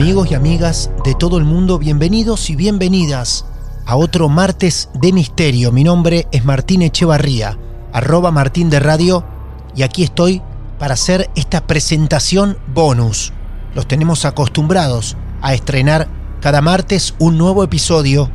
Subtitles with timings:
[0.00, 3.44] Amigos y amigas de todo el mundo, bienvenidos y bienvenidas
[3.84, 5.72] a otro martes de misterio.
[5.72, 7.58] Mi nombre es Martín Echevarría,
[7.92, 9.26] arroba Martín de Radio,
[9.76, 10.40] y aquí estoy
[10.78, 13.34] para hacer esta presentación bonus.
[13.74, 16.08] Los tenemos acostumbrados a estrenar
[16.40, 18.30] cada martes un nuevo episodio,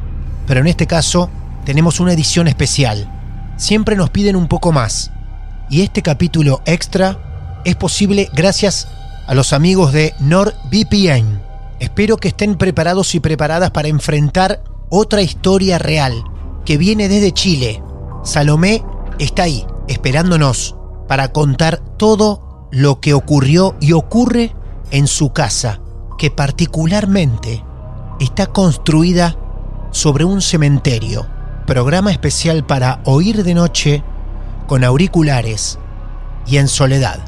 [0.46, 1.32] pero en este caso
[1.66, 3.12] tenemos una edición especial.
[3.58, 5.12] Siempre nos piden un poco más,
[5.72, 8.88] y este capítulo extra es posible gracias
[9.26, 11.45] a los amigos de NordVPN
[11.80, 16.24] Espero que estén preparados y preparadas para enfrentar otra historia real
[16.64, 17.84] que viene desde Chile.
[18.24, 18.84] Salomé
[19.20, 20.76] está ahí, esperándonos,
[21.08, 24.56] para contar todo lo que ocurrió y ocurre
[24.92, 25.82] en su casa,
[26.18, 27.64] que particularmente
[28.20, 29.38] está construida
[29.92, 31.28] sobre un cementerio.
[31.68, 34.04] Programa especial para oír de noche
[34.68, 35.78] con auriculares
[36.48, 37.20] y en soledad,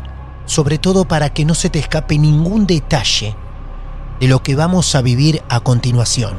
[0.46, 3.36] sobre todo para que no se te escape ningún detalle
[4.20, 6.38] de lo que vamos a vivir a continuación.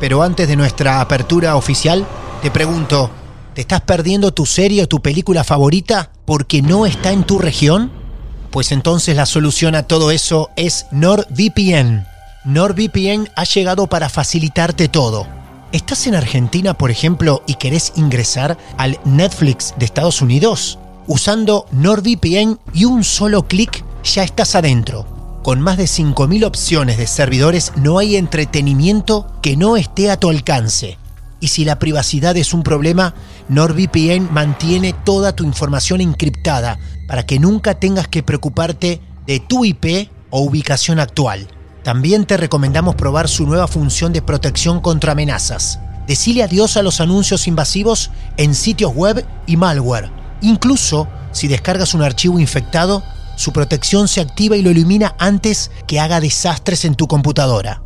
[0.00, 2.06] Pero antes de nuestra apertura oficial,
[2.42, 3.10] te pregunto,
[3.54, 7.90] ¿te estás perdiendo tu serie o tu película favorita porque no está en tu región?
[8.50, 12.06] Pues entonces la solución a todo eso es NordVPN.
[12.44, 15.26] NordVPN ha llegado para facilitarte todo.
[15.70, 20.78] ¿Estás en Argentina, por ejemplo, y querés ingresar al Netflix de Estados Unidos?
[21.06, 25.11] Usando NordVPN y un solo clic ya estás adentro
[25.42, 30.30] con más de 5.000 opciones de servidores no hay entretenimiento que no esté a tu
[30.30, 30.98] alcance.
[31.40, 33.14] Y si la privacidad es un problema,
[33.48, 40.08] NordVPN mantiene toda tu información encriptada para que nunca tengas que preocuparte de tu IP
[40.30, 41.48] o ubicación actual.
[41.82, 45.80] También te recomendamos probar su nueva función de protección contra amenazas.
[46.06, 50.10] Decile adiós a los anuncios invasivos en sitios web y malware.
[50.42, 53.02] Incluso si descargas un archivo infectado,
[53.36, 57.82] su protección se activa y lo elimina antes que haga desastres en tu computadora.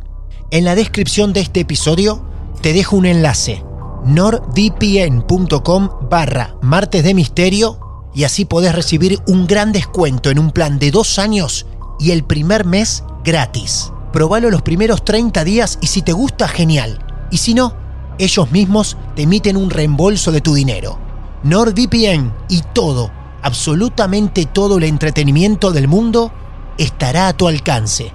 [0.51, 2.25] En la descripción de este episodio
[2.61, 3.63] te dejo un enlace
[4.05, 7.79] nordvpn.com barra martes de misterio
[8.13, 11.65] y así podés recibir un gran descuento en un plan de dos años
[11.99, 13.91] y el primer mes gratis.
[14.13, 16.99] Probalo los primeros 30 días y si te gusta, genial.
[17.29, 17.75] Y si no,
[18.17, 20.97] ellos mismos te emiten un reembolso de tu dinero.
[21.43, 23.11] NordVPN y todo
[23.47, 26.33] absolutamente todo el entretenimiento del mundo
[26.77, 28.11] estará a tu alcance.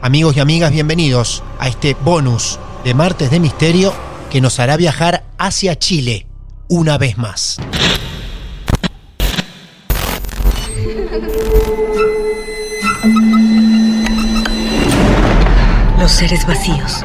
[0.00, 3.92] Amigos y amigas, bienvenidos a este bonus de Martes de Misterio
[4.30, 6.26] que nos hará viajar hacia Chile
[6.68, 7.58] una vez más.
[15.98, 17.04] Los seres vacíos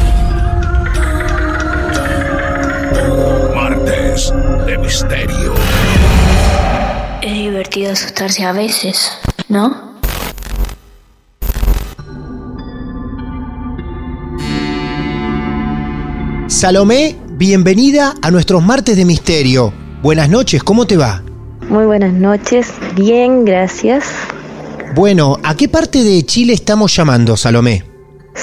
[4.11, 5.53] De Misterio.
[7.21, 9.09] Es divertido asustarse a veces,
[9.47, 9.93] ¿no?
[16.47, 19.73] Salomé, bienvenida a nuestros martes de misterio.
[20.01, 21.23] Buenas noches, ¿cómo te va?
[21.69, 24.03] Muy buenas noches, bien, gracias.
[24.93, 27.90] Bueno, ¿a qué parte de Chile estamos llamando, Salomé?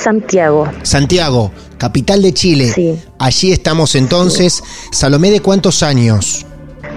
[0.03, 2.73] Santiago, Santiago, capital de Chile.
[2.75, 2.99] Sí.
[3.19, 4.63] Allí estamos entonces.
[4.91, 6.47] Salomé, ¿de cuántos años?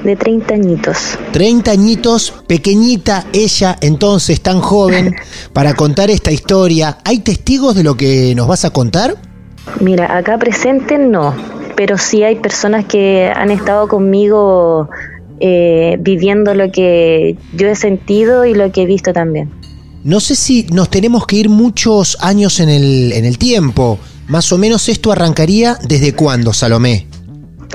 [0.04, 0.98] de 30 añitos.
[1.32, 5.16] 30 añitos, pequeñita ella, entonces tan joven,
[5.54, 6.98] para contar esta historia.
[7.06, 9.16] ¿Hay testigos de lo que nos vas a contar?
[9.80, 11.36] Mira, acá presente no,
[11.76, 14.90] pero sí hay personas que han estado conmigo
[15.40, 19.52] eh, viviendo lo que yo he sentido y lo que he visto también.
[20.04, 24.00] No sé si nos tenemos que ir muchos años en el, en el tiempo.
[24.28, 27.08] Más o menos esto arrancaría desde cuándo, Salomé.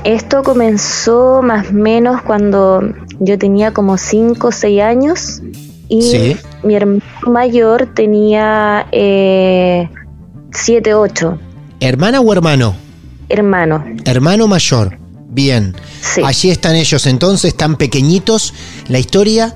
[0.03, 2.81] Esto comenzó más o menos cuando
[3.19, 5.41] yo tenía como 5 o 6 años
[5.89, 9.89] y mi hermano mayor tenía 7, eh,
[10.93, 11.39] 8.
[11.79, 12.75] ¿Hermana o hermano?
[13.29, 13.83] Hermano.
[14.05, 14.97] Hermano mayor.
[15.29, 15.75] Bien.
[16.23, 18.53] Allí están ellos entonces, tan pequeñitos.
[18.87, 19.55] La historia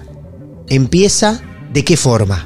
[0.67, 1.41] empieza
[1.73, 2.45] de qué forma?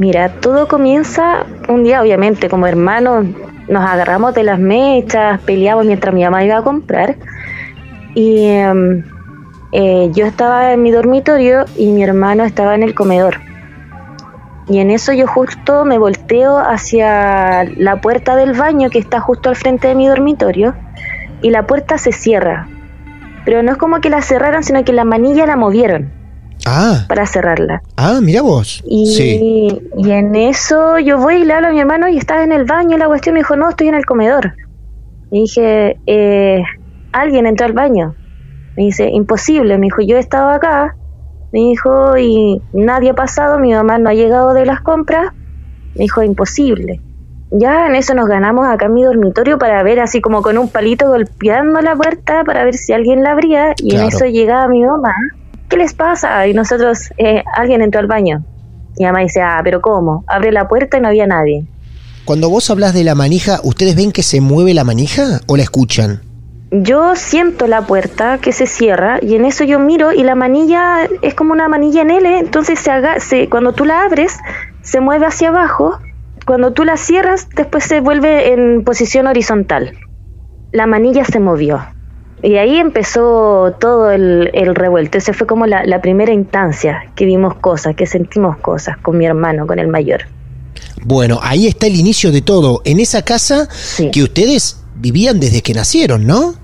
[0.00, 3.26] Mira, todo comienza un día, obviamente, como hermanos,
[3.68, 7.16] nos agarramos de las mechas, peleamos mientras mi mamá iba a comprar.
[8.14, 9.04] Y em,
[9.72, 13.42] eh, yo estaba en mi dormitorio y mi hermano estaba en el comedor.
[14.70, 19.50] Y en eso yo justo me volteo hacia la puerta del baño que está justo
[19.50, 20.74] al frente de mi dormitorio
[21.42, 22.68] y la puerta se cierra.
[23.44, 26.19] Pero no es como que la cerraron, sino que la manilla la movieron.
[26.66, 27.04] Ah.
[27.08, 27.82] Para cerrarla.
[27.96, 28.82] Ah, mira vos.
[28.86, 32.52] Y, y en eso yo voy y le hablo a mi hermano y estaba en
[32.52, 34.54] el baño y la cuestión me dijo, no, estoy en el comedor.
[35.30, 36.62] Y dije, eh,
[37.12, 38.14] alguien entró al baño.
[38.76, 39.78] Me dice, imposible.
[39.78, 40.96] Me dijo, yo he estado acá.
[41.52, 45.32] Me dijo, y nadie ha pasado, mi mamá no ha llegado de las compras.
[45.94, 47.00] Me dijo, imposible.
[47.52, 50.68] Ya en eso nos ganamos acá en mi dormitorio para ver así como con un
[50.68, 54.84] palito golpeando la puerta para ver si alguien la abría y en eso llegaba mi
[54.84, 55.12] mamá.
[55.70, 56.46] ¿Qué les pasa?
[56.46, 58.44] Y nosotros, eh, alguien entró al baño.
[58.98, 60.24] Mi mamá dice, ah, pero ¿cómo?
[60.26, 61.64] Abre la puerta y no había nadie.
[62.24, 65.62] Cuando vos hablas de la manija, ¿ustedes ven que se mueve la manija o la
[65.62, 66.20] escuchan?
[66.72, 71.08] yo siento la puerta que se cierra y en eso yo miro y la manilla
[71.20, 74.38] es como una manilla en L, entonces se haga, se, cuando tú la abres
[74.82, 75.98] se mueve hacia abajo,
[76.46, 79.94] cuando tú la cierras después se vuelve en posición horizontal.
[80.70, 81.80] La manilla se movió
[82.42, 85.18] y ahí empezó todo el, revuelto.
[85.18, 89.66] Esa fue como la, primera instancia que vimos cosas, que sentimos cosas con mi hermano,
[89.66, 90.22] con el mayor.
[91.04, 92.82] Bueno, ahí está el inicio de todo.
[92.84, 93.68] En esa casa
[94.12, 96.54] que ustedes vivían desde que nacieron, ¿no?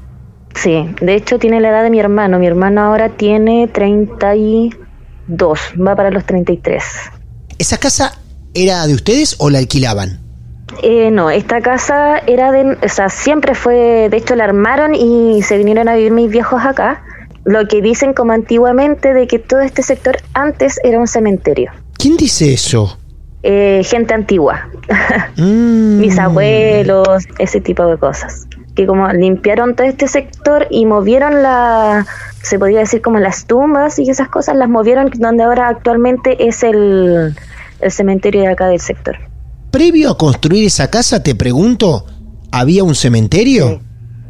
[0.55, 2.39] Sí, de hecho tiene la edad de mi hermano.
[2.39, 6.83] Mi hermano ahora tiene 32, va para los 33.
[7.59, 8.19] ¿Esa casa
[8.55, 10.26] era de ustedes o la alquilaban?
[10.83, 15.43] Eh, no, esta casa era de, o sea, siempre fue, de hecho la armaron y
[15.43, 17.03] se vinieron a vivir mis viejos acá.
[17.45, 21.71] Lo que dicen como antiguamente de que todo este sector antes era un cementerio.
[21.97, 22.99] ¿Quién dice eso?
[23.45, 24.69] Eh, gente antigua,
[25.37, 25.99] mm.
[25.99, 27.09] mis abuelos,
[27.39, 32.07] ese tipo de cosas que como limpiaron todo este sector y movieron la,
[32.43, 36.63] se podría decir como las tumbas y esas cosas, las movieron donde ahora actualmente es
[36.63, 37.35] el,
[37.89, 39.17] cementerio de acá del sector.
[39.77, 42.07] Previo a construir esa casa, te pregunto,
[42.51, 43.81] ¿había un cementerio?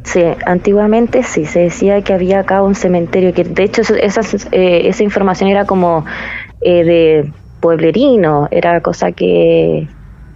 [0.03, 0.19] Sí.
[0.45, 4.19] antiguamente sí, se decía que había acá un cementerio, que de hecho esa,
[4.51, 6.03] eh, esa información era como
[6.59, 9.87] eh, de pueblerino, era cosa que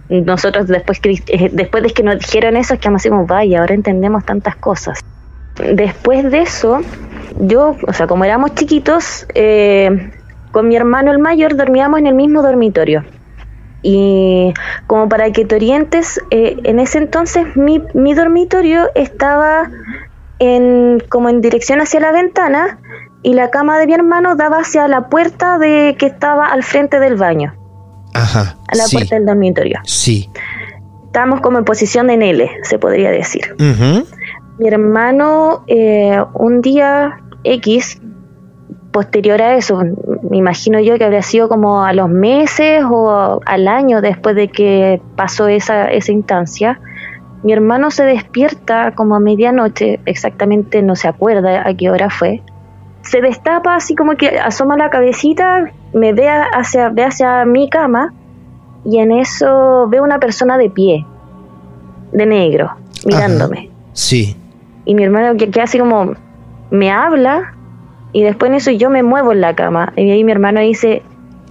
[0.08, 4.24] nosotros después, eh, después de que nos dijeron eso, es que decimos, vaya, ahora entendemos
[4.24, 4.98] tantas cosas.
[5.74, 6.80] Después de eso,
[7.38, 10.10] yo, o sea, como éramos chiquitos, eh,
[10.52, 13.04] con mi hermano el mayor dormíamos en el mismo dormitorio.
[13.82, 14.54] Y
[14.86, 19.70] como para que te orientes, eh, en ese entonces mi, mi dormitorio estaba
[20.38, 22.78] en, como en dirección hacia la ventana
[23.22, 26.98] y la cama de mi hermano daba hacia la puerta de que estaba al frente
[27.00, 27.54] del baño.
[28.14, 28.56] Ajá.
[28.68, 29.80] A la puerta del dormitorio.
[29.84, 30.28] Sí.
[31.06, 33.54] Estamos como en posición en L, se podría decir.
[34.58, 38.00] Mi hermano, eh, un día X,
[38.92, 39.82] posterior a eso,
[40.30, 44.48] me imagino yo que habría sido como a los meses o al año después de
[44.48, 46.78] que pasó esa, esa instancia,
[47.42, 52.42] mi hermano se despierta como a medianoche, exactamente no se acuerda a qué hora fue,
[53.00, 58.12] se destapa así como que asoma la cabecita, me ve hacia, ve hacia mi cama
[58.84, 61.06] y en eso veo una persona de pie,
[62.12, 62.72] de negro,
[63.04, 63.70] mirándome.
[63.92, 64.36] Sí.
[64.84, 66.12] Y mi hermano que, que así como
[66.70, 67.54] me habla
[68.12, 71.02] y después en eso yo me muevo en la cama y ahí mi hermano dice,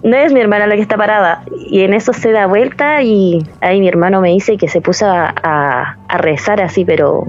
[0.03, 1.43] no es mi hermana la que está parada.
[1.69, 5.05] Y en eso se da vuelta y ahí mi hermano me dice que se puso
[5.07, 7.27] a, a rezar así, pero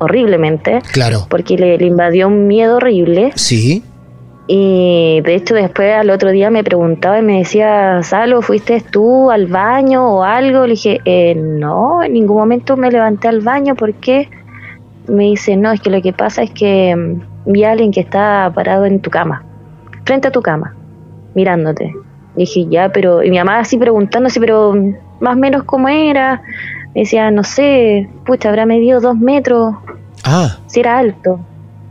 [0.00, 0.80] horriblemente.
[0.92, 1.26] Claro.
[1.28, 3.32] Porque le, invadió un miedo horrible.
[3.36, 3.84] Sí.
[4.46, 9.30] Y de hecho después al otro día me preguntaba y me decía, Salo, ¿fuiste tú
[9.30, 10.64] al baño o algo?
[10.66, 13.76] Le dije, eh, no, en ningún momento me levanté al baño.
[13.76, 14.28] ¿Por qué?
[15.06, 18.00] Me dice, no, es que lo que pasa es que mm, vi a alguien que
[18.00, 19.44] está parado en tu cama,
[20.04, 20.74] frente a tu cama,
[21.34, 21.92] mirándote.
[22.36, 23.22] Le dije, ya, pero...
[23.22, 24.74] Y mi mamá así preguntándose, pero
[25.20, 26.42] más o menos cómo era.
[26.94, 29.74] Me decía, no sé, pucha, habrá medido dos metros,
[30.24, 30.58] Ah.
[30.66, 31.40] Sí, era alto.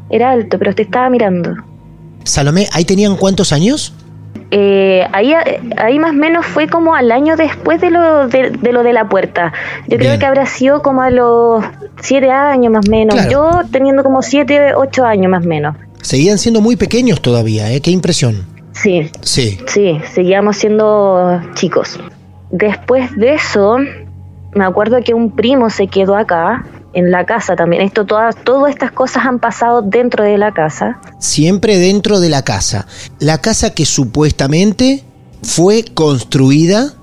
[0.10, 1.56] Era alto, pero te estaba mirando.
[2.24, 3.94] Salomé, ¿ahí tenían cuántos años?
[4.52, 5.34] Eh, ahí,
[5.78, 8.94] ahí más o menos fue como al año después de lo de, de lo de
[8.94, 9.54] la puerta.
[9.88, 10.20] Yo creo Bien.
[10.20, 11.64] que habrá sido como a los
[12.02, 13.14] siete años más o menos.
[13.16, 13.30] Claro.
[13.30, 15.76] Yo teniendo como siete, ocho años más o menos.
[16.02, 17.80] Seguían siendo muy pequeños todavía, ¿eh?
[17.82, 18.46] Qué impresión.
[18.72, 19.60] Sí, Sí.
[19.68, 22.00] sí, seguíamos siendo chicos.
[22.50, 23.78] Después de eso,
[24.56, 27.82] me acuerdo que un primo se quedó acá, en la casa también.
[27.84, 31.00] Esto, todas, todas estas cosas han pasado dentro de la casa.
[31.20, 32.88] Siempre dentro de la casa.
[33.20, 35.04] La casa que supuestamente
[35.44, 36.94] fue construida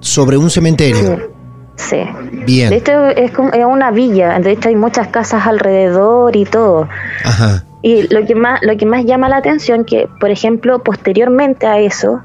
[0.00, 1.30] sobre un cementerio.
[1.76, 1.98] Sí.
[2.46, 2.70] Bien.
[2.70, 4.38] De hecho, es, como- es una villa.
[4.38, 6.88] De hecho, hay muchas casas alrededor y todo.
[7.24, 7.64] Ajá.
[7.82, 11.78] Y lo que más, lo que más llama la atención que, por ejemplo, posteriormente a
[11.78, 12.20] eso,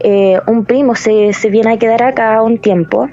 [0.00, 3.08] eh, un primo se, se viene a quedar acá un tiempo.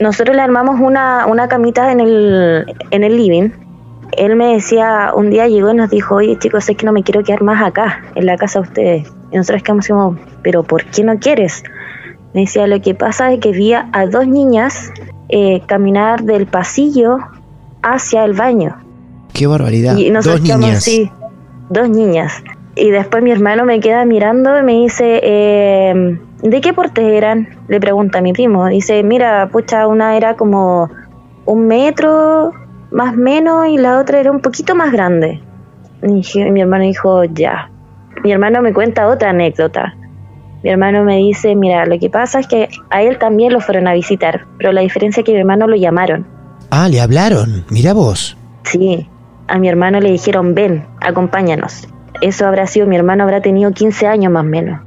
[0.00, 3.50] Nosotros le armamos una, una camita en el, en el living.
[4.16, 7.02] Él me decía, un día llegó y nos dijo, oye chicos, es que no me
[7.02, 9.12] quiero quedar más acá, en la casa de ustedes.
[9.32, 11.64] Y nosotros quedamos como, pero ¿por qué no quieres?
[12.32, 14.92] Me decía, lo que pasa es que vi a dos niñas
[15.28, 17.18] eh, caminar del pasillo
[17.82, 18.76] hacia el baño.
[19.32, 19.96] Qué barbaridad.
[19.96, 20.78] Y nosotros Dos niñas.
[20.78, 21.10] así,
[21.70, 22.42] dos niñas.
[22.76, 27.48] Y después mi hermano me queda mirando y me dice, eh, ¿de qué porte eran?
[27.68, 28.66] Le pregunta a mi primo.
[28.66, 30.90] Dice, mira, pucha, una era como
[31.46, 32.52] un metro
[32.90, 35.40] más menos y la otra era un poquito más grande.
[36.02, 37.70] Y mi hermano dijo, ya.
[38.22, 39.94] Mi hermano me cuenta otra anécdota.
[40.62, 43.88] Mi hermano me dice, mira, lo que pasa es que a él también lo fueron
[43.88, 46.26] a visitar, pero la diferencia es que mi hermano lo llamaron.
[46.70, 47.64] Ah, le hablaron.
[47.70, 48.36] Mira vos.
[48.62, 49.08] Sí,
[49.48, 51.88] a mi hermano le dijeron, ven, acompáñanos.
[52.20, 54.80] Eso habrá sido, mi hermano habrá tenido 15 años más o menos.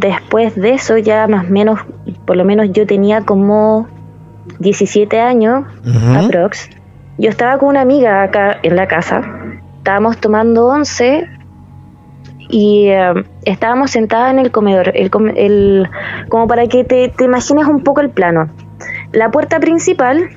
[0.00, 1.80] Después de eso ya más o menos,
[2.24, 3.88] por lo menos yo tenía como
[4.60, 6.24] 17 años, Ujú.
[6.26, 6.70] aprox.
[7.18, 9.22] Yo estaba con una amiga acá en la casa,
[9.78, 11.26] estábamos tomando once
[12.48, 13.12] y eh,
[13.44, 15.88] estábamos sentadas en el comedor, el, el-
[16.28, 18.48] como para que te, te imagines un poco el plano.
[19.12, 20.28] La puerta principal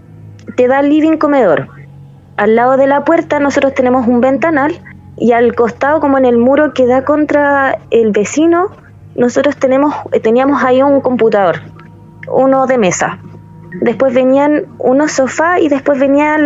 [0.58, 1.68] te da living comedor.
[2.36, 4.74] Al lado de la puerta nosotros tenemos un ventanal
[5.18, 8.72] y al costado, como en el muro que da contra el vecino,
[9.16, 11.62] nosotros teníamos ahí un computador,
[12.28, 13.20] uno de mesa.
[13.82, 16.38] Después venían unos sofás y después venía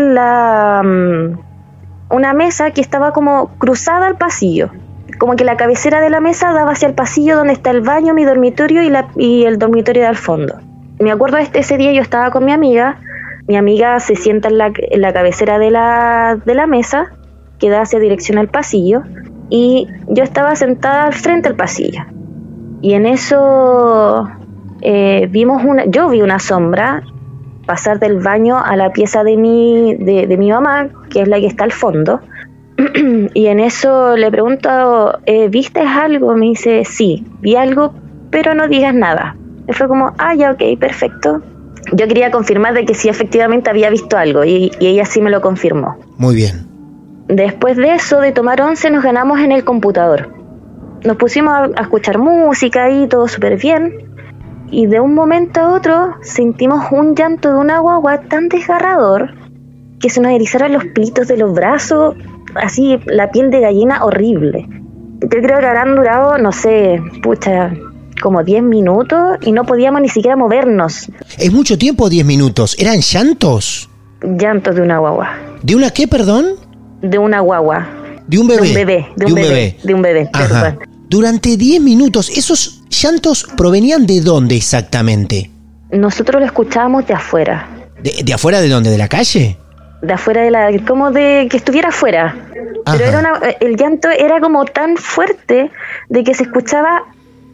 [0.83, 1.37] mm,
[2.09, 4.69] una mesa que estaba como cruzada al pasillo.
[5.17, 8.13] Como que la cabecera de la mesa daba hacia el pasillo donde está el baño,
[8.13, 8.81] mi dormitorio
[9.15, 10.59] y, el dormitorio de al fondo.
[10.99, 12.99] Me acuerdo este, ese día yo estaba con mi amiga,
[13.47, 17.11] mi amiga se sienta en la, cabecera de la, de la mesa,
[17.59, 19.03] que da hacia dirección al pasillo,
[19.49, 22.01] y yo estaba sentada al frente del pasillo.
[22.85, 24.29] Y en eso
[24.79, 27.01] eh, vimos una, yo vi una sombra
[27.65, 31.39] pasar del baño a la pieza de mi, de, de mi mamá, que es la
[31.39, 32.19] que está al fondo.
[33.33, 36.35] y en eso le pregunto, eh, ¿viste algo?
[36.35, 37.95] Me dice, sí, vi algo,
[38.29, 39.35] pero no digas nada.
[39.67, 41.41] Y fue como, ah, ya, ok, perfecto.
[41.91, 45.31] Yo quería confirmar de que sí efectivamente había visto algo y, y ella sí me
[45.31, 45.97] lo confirmó.
[46.19, 46.67] Muy bien.
[47.29, 50.34] Después de eso, de tomar once, nos ganamos en el computador.
[51.05, 53.93] Nos pusimos a, escuchar música y todo súper bien.
[54.71, 59.33] Y de un momento a otro sentimos un llanto de una guagua tan desgarrador
[59.99, 62.15] que se nos erizaron los pelitos de los brazos,
[62.55, 64.67] así la piel de gallina horrible.
[65.21, 67.71] Yo creo que habrán durado, no sé, pucha,
[68.21, 71.09] como 10 minutos y no podíamos ni siquiera movernos.
[71.37, 72.75] ¿Es mucho tiempo 10 minutos?
[72.79, 73.89] ¿Eran llantos?
[74.21, 75.37] Llantos de una guagua.
[75.61, 76.55] ¿De una qué, perdón?
[77.01, 77.87] De una guagua.
[78.27, 78.61] De un bebé.
[78.61, 79.07] De un bebé.
[79.15, 79.77] De un, bebé.
[79.83, 80.29] De un bebé.
[80.33, 80.47] Ajá.
[80.47, 80.94] perdón.
[81.07, 85.51] Durante 10 minutos, ¿esos llantos provenían de dónde exactamente?
[85.91, 87.69] Nosotros lo escuchábamos de afuera.
[88.01, 88.89] ¿De, de afuera de dónde?
[88.89, 89.57] ¿De la calle?
[90.01, 90.69] De afuera de la.
[90.85, 92.35] como de que estuviera afuera.
[92.85, 92.97] Ajá.
[92.97, 95.71] Pero era una, el llanto era como tan fuerte
[96.09, 97.03] de que se escuchaba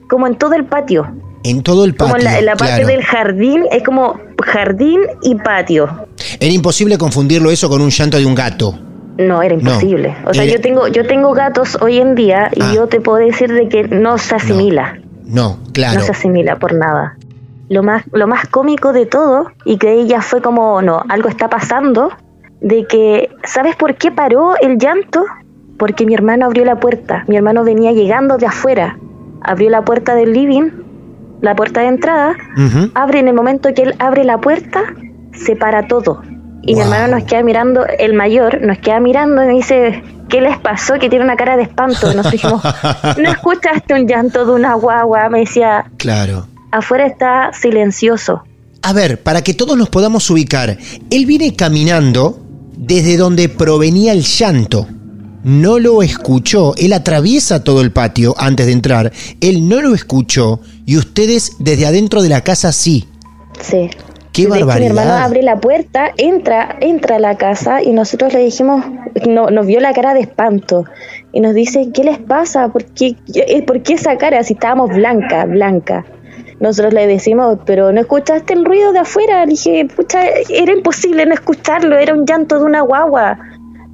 [0.09, 1.07] como en todo el patio.
[1.43, 2.13] En todo el patio.
[2.13, 6.07] como en la, en la parte del jardín, es como jardín y patio.
[6.39, 8.77] Era imposible confundirlo eso con un llanto de un gato.
[9.17, 10.15] No, era imposible.
[10.25, 12.71] O sea, Era- yo tengo yo tengo gatos hoy en día y Ah.
[12.73, 14.99] yo te puedo decir de que no se asimila.
[15.25, 15.99] No, claro.
[15.99, 17.17] No se asimila por nada.
[17.69, 21.49] Lo más, lo más cómico de todo, y que ella fue como, no, algo está
[21.49, 22.11] pasando,
[22.59, 25.23] de que, ¿sabes por qué paró el llanto?
[25.77, 27.23] Porque mi hermano abrió la puerta.
[27.27, 28.97] Mi hermano venía llegando de afuera.
[29.41, 30.69] Abrió la puerta del living,
[31.39, 32.35] la puerta de entrada.
[32.57, 32.91] Ujú.
[32.93, 34.81] Abre en el momento que él abre la puerta,
[35.33, 36.21] se para todo.
[36.63, 40.41] Y mi hermano nos queda mirando, el mayor nos queda mirando y me dice, ¿qué
[40.41, 40.95] les pasó?
[40.99, 42.13] Que tiene una cara de espanto.
[42.13, 42.61] Nosotros dijimos,
[43.17, 45.29] ¿no escuchaste un llanto de una guagua?
[45.29, 46.47] Me decía, Claro.
[46.71, 48.43] afuera está silencioso.
[48.83, 50.77] A ver, para que todos nos podamos ubicar,
[51.09, 52.39] él viene caminando
[52.77, 54.87] desde donde provenía el llanto.
[55.43, 60.59] No lo escuchó, él atraviesa todo el patio antes de entrar, él no lo escuchó
[60.85, 63.07] y ustedes desde adentro de la casa sí.
[63.59, 63.89] Sí.
[64.33, 64.79] Qué barbaridad.
[64.79, 68.85] mi hermano abre la puerta, entra, entra a la casa y nosotros le dijimos,
[69.27, 70.85] no, nos vio la cara de espanto
[71.33, 72.69] y nos dice, ¿qué les pasa?
[72.69, 76.05] ¿Por qué, eh, ¿por qué esa cara si estábamos blanca, blanca?
[76.61, 79.41] Nosotros le decimos, pero ¿no escuchaste el ruido de afuera?
[79.45, 83.37] Le dije, pucha, era imposible no escucharlo, era un llanto de una guagua,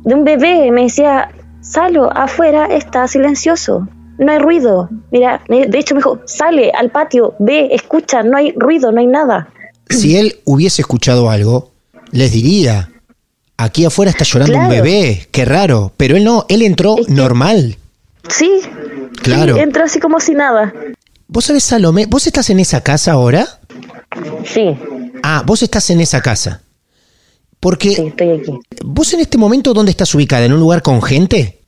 [0.03, 0.69] de un bebé.
[0.71, 1.29] Me decía,
[1.61, 4.89] Salo, afuera está silencioso, no hay ruido.
[5.11, 8.99] Mira, me- de hecho me dijo, sale al patio, ve, escucha, no hay ruido, no
[8.99, 9.47] hay nada.
[9.89, 11.71] Si él hubiese escuchado algo,
[12.11, 12.89] les diría,
[13.57, 17.77] aquí afuera está llorando un bebé, qué raro, pero él no, él entró normal.
[18.29, 18.51] Sí.
[19.21, 19.55] Claro.
[19.55, 20.73] Sí, entró así como si nada.
[21.27, 23.59] ¿Vos sabés, Salomé, vos estás en esa casa ahora?
[24.45, 24.75] Sí.
[25.23, 26.61] Ah, vos estás en esa casa.
[27.59, 28.53] Porque Sí, estoy aquí.
[28.85, 30.45] vos en este momento, ¿dónde estás ubicada?
[30.45, 31.61] ¿En un lugar con gente?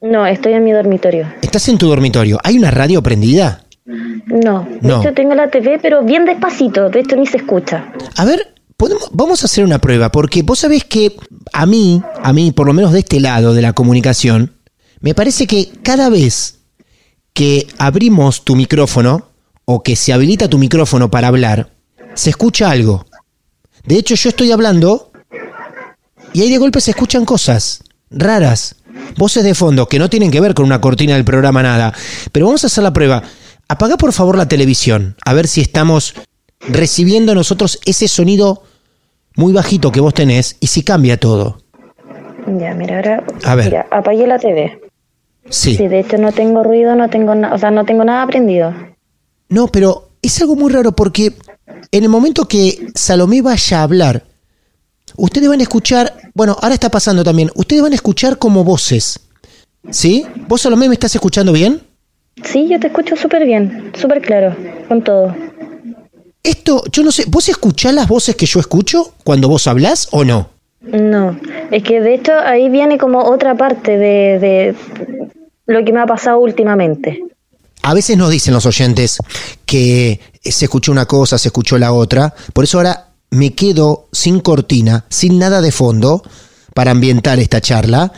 [0.00, 1.26] No, estoy en mi dormitorio.
[1.42, 2.38] ¿Estás en tu dormitorio?
[2.44, 3.64] ¿Hay una radio prendida?
[3.86, 4.68] No.
[4.80, 5.00] No.
[5.00, 6.88] hecho, tengo la TV, pero bien despacito.
[6.90, 7.92] De hecho, ni se escucha.
[8.16, 11.16] A ver, podemos, vamos a hacer una prueba, porque vos sabés que
[11.52, 14.56] a mí, a mí, por lo menos de este lado de la comunicación,
[15.00, 16.58] me parece que cada vez
[17.32, 19.28] que abrimos tu micrófono
[19.64, 21.70] o que se habilita tu micrófono para hablar,
[22.14, 23.06] se escucha algo.
[23.84, 25.12] De hecho, yo estoy hablando
[26.32, 28.76] y ahí de golpe se escuchan cosas raras,
[29.16, 31.92] voces de fondo que no tienen que ver con una cortina del programa nada.
[32.32, 33.22] Pero vamos a hacer la prueba.
[33.68, 36.14] Apaga por favor la televisión, a ver si estamos
[36.60, 38.62] recibiendo nosotros ese sonido
[39.34, 41.58] muy bajito que vos tenés y si cambia todo.
[42.46, 43.24] Ya, mira, ahora.
[43.44, 43.66] A ver.
[43.66, 44.80] Mira, apagué la TV.
[45.50, 45.76] Sí.
[45.76, 47.54] Sí, de hecho, no tengo ruido, no tengo nada.
[47.54, 48.72] O sea, no tengo nada prendido.
[49.48, 51.34] No, pero es algo muy raro porque
[51.90, 54.24] en el momento que Salomé vaya a hablar,
[55.16, 59.20] ustedes van a escuchar, bueno, ahora está pasando también, ustedes van a escuchar como voces.
[59.90, 60.24] ¿Sí?
[60.48, 61.80] ¿Vos Salomé me estás escuchando bien?
[62.42, 64.54] Sí, yo te escucho súper bien, súper claro,
[64.88, 65.34] con todo.
[66.42, 70.24] Esto, yo no sé, ¿vos escuchás las voces que yo escucho cuando vos hablás o
[70.24, 70.50] no?
[70.80, 71.38] No,
[71.70, 74.74] es que de hecho ahí viene como otra parte de, de
[75.66, 77.20] lo que me ha pasado últimamente.
[77.82, 79.18] A veces nos dicen los oyentes
[79.64, 82.34] que se escuchó una cosa, se escuchó la otra.
[82.52, 86.22] Por eso ahora me quedo sin cortina, sin nada de fondo
[86.74, 88.12] para ambientar esta charla.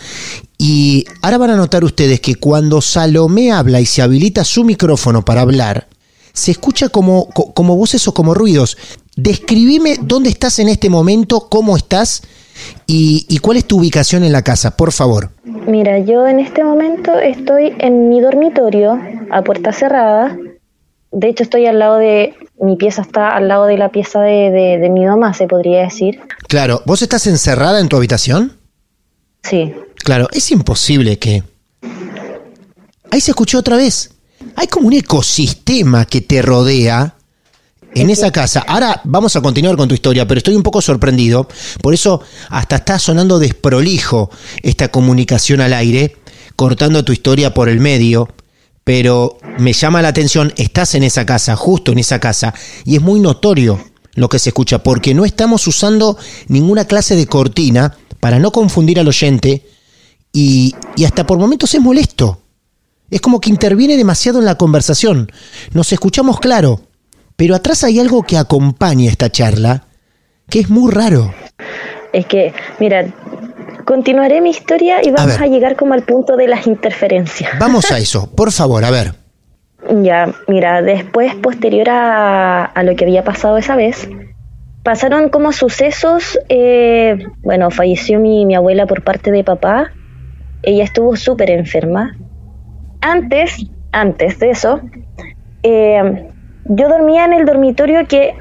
[0.59, 5.25] Y ahora van a notar ustedes que cuando Salomé habla y se habilita su micrófono
[5.25, 5.87] para hablar,
[6.33, 8.77] se escucha como, co- como voces o como ruidos.
[9.17, 12.23] Describime dónde estás en este momento, cómo estás
[12.89, 15.31] y, y cuál es tu ubicación en la casa, por favor.
[15.45, 18.99] Mira, yo en este momento estoy en mi dormitorio
[19.31, 20.37] a puerta cerrada.
[21.13, 22.35] De hecho, estoy al lado de.
[22.61, 25.83] Mi pieza está al lado de la pieza de, de- de mi mamá, se podría
[25.83, 26.19] decir.
[26.49, 28.58] Claro, ¿vos estás encerrada en tu habitación?
[29.43, 29.73] Sí.
[29.97, 31.43] Claro, es imposible que...
[33.11, 34.11] Ahí se escuchó otra vez.
[34.57, 37.15] Hay como un ecosistema que te rodea
[37.95, 38.65] en esa casa.
[38.67, 41.49] Ahora vamos a continuar con tu historia, pero estoy un poco sorprendido.
[41.83, 42.21] Por eso
[42.51, 44.31] hasta está sonando desprolijo
[44.63, 46.17] esta comunicación al aire,
[46.57, 48.29] cortando tu historia por el medio.
[48.85, 53.03] Pero me llama la atención, estás en esa casa, justo en esa casa, y es
[53.03, 56.17] muy notorio lo que se escucha, porque no estamos usando
[56.49, 59.67] ninguna clase de cortina para no confundir al oyente
[60.33, 62.41] y, y hasta por momentos es molesto.
[63.11, 65.33] Es como que interviene demasiado en la conversación.
[65.73, 66.83] Nos escuchamos claro,
[67.37, 69.85] pero atrás hay algo que acompaña esta charla
[70.49, 71.33] que es muy raro.
[72.13, 73.07] Es que, mira,
[73.85, 75.51] continuaré mi historia y vamos a, ver.
[75.51, 77.59] llegar como al punto de las interferencias.
[77.59, 79.15] Vamos a eso, por favor, a ver.
[80.03, 84.09] Ya, mira, después, posterior a, a lo que había pasado esa vez,
[84.89, 89.93] pasaron como sucesos, eh, bueno, falleció mi, abuela por parte de papá,
[90.63, 92.17] ella estuvo súper enferma.
[93.03, 94.81] Antes, antes de eso,
[95.63, 96.31] eh,
[96.65, 98.33] yo dormía en el dormitorio que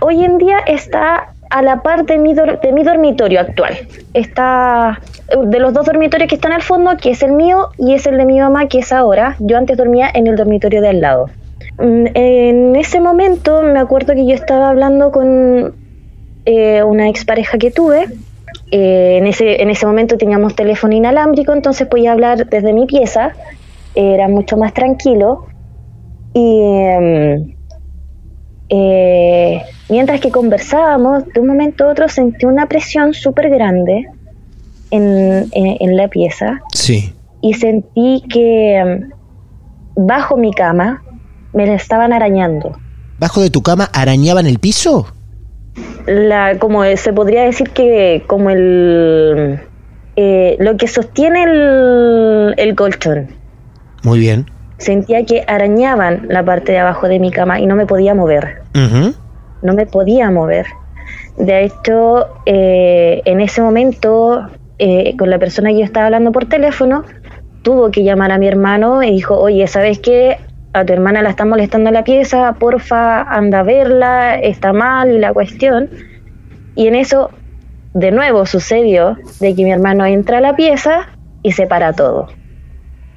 [0.00, 3.78] hoy en día está a la par de mi, de mi dormitorio actual.
[4.12, 5.00] Está
[5.48, 8.18] de los dos dormitorios que están al fondo, que es el mío y es el
[8.18, 9.36] de mi mamá, que es ahora.
[9.38, 11.30] Yo antes dormía en el dormitorio de al lado.
[11.78, 15.85] Mm, En ese momento me acuerdo que yo estaba hablando con
[16.46, 18.06] eh, una expareja que tuve.
[18.70, 23.32] Eh, en, ese, en ese momento teníamos teléfono inalámbrico, entonces podía hablar desde mi pieza.
[23.94, 25.46] Era mucho más tranquilo.
[26.32, 27.54] Y em,
[28.68, 34.06] eh, mientras que conversábamos, de un momento a otro sentí una presión súper grande
[34.90, 37.12] en, en- en la pieza Sí.
[37.40, 39.10] y sentí que em,
[39.96, 41.02] bajo mi cama
[41.52, 42.76] me la estaban arañando.
[43.18, 45.06] ¿Bajo de tu cama arañaban el piso?
[46.06, 49.60] La, como se podría decir que como el
[50.16, 53.28] eh, lo que sostiene el, el colchón.
[54.02, 54.46] Muy bien.
[54.78, 58.62] Sentía que arañaban la parte de abajo de mi cama y no me podía mover.
[59.62, 60.66] No me podía mover.
[61.38, 66.46] De hecho, eh, en ese momento, eh, con la persona que yo estaba hablando por
[66.46, 67.04] teléfono,
[67.62, 70.38] tuvo que llamar a mi hermano y dijo, oye, ¿sabes qué?
[70.76, 75.10] A tu hermana la están molestando en la pieza, porfa, anda a verla, está mal
[75.10, 75.88] y la cuestión.
[76.74, 77.30] Y en eso,
[77.94, 81.08] de nuevo sucedió de que mi hermano entra a la pieza
[81.42, 82.26] y se para todo.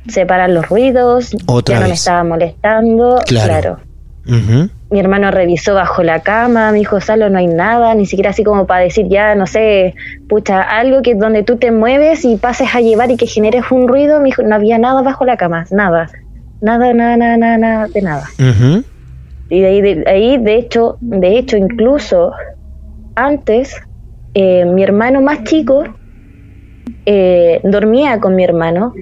[0.08, 1.32] Separar los ruidos,
[1.66, 3.80] ya no me estaba molestando, claro.
[4.26, 8.46] Mi hermano revisó bajo la cama, me dijo, Salo, no hay nada, ni siquiera así
[8.46, 9.96] como para decir ya, no sé,
[10.30, 13.90] pucha, algo que donde tú te mueves y pases a llevar y que generes un
[13.90, 16.10] ruido, me dijo, no había nada bajo la cama, nada,
[16.62, 18.24] nada, nada, nada, nada, nada de nada.
[19.50, 22.34] Y de ahí, de ahí, de hecho, de hecho, incluso
[23.16, 23.76] antes,
[24.34, 25.84] eh, mi hermano más chico
[27.06, 28.94] eh, dormía con mi hermano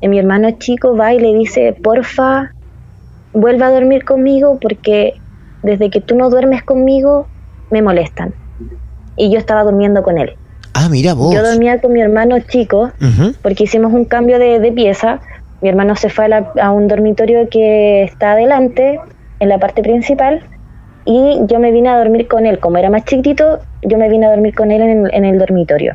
[0.00, 2.52] y mi hermano chico va y le dice, porfa,
[3.32, 5.20] vuelva a dormir conmigo porque
[5.62, 7.28] desde que tú no duermes conmigo
[7.70, 8.34] me molestan.
[9.16, 10.36] Y yo estaba durmiendo con él.
[10.72, 11.34] Ah, mira vos.
[11.34, 12.92] Yo dormía con mi hermano chico
[13.42, 15.20] porque hicimos un cambio de, pieza.
[15.62, 18.98] Mi hermano se fue a, un dormitorio que está adelante,
[19.40, 20.42] en la parte principal,
[21.04, 22.58] y yo me vine a dormir con él.
[22.58, 25.94] Como era más chiquitito, yo me vine a dormir con él en el dormitorio.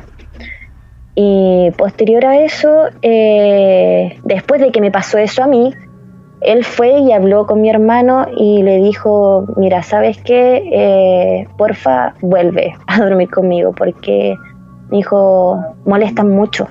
[1.15, 5.73] Y posterior a eso, eh, después de que me pasó eso a mí,
[6.41, 10.61] él fue y habló con mi hermano y le dijo, mira, ¿sabes qué?
[10.71, 14.35] Eh, porfa, vuelve a dormir conmigo porque,
[14.89, 16.67] mi hijo, molestan mucho,